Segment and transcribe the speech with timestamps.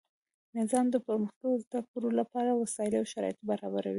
[0.57, 3.89] نظام د پرمختللو زده کړو له پاره وسائل او شرایط برابروي.